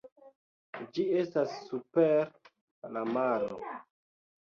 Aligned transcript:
Ĝi 0.95 1.05
estas 1.19 1.53
super 1.67 2.35
la 2.97 3.09
maro. 3.15 3.65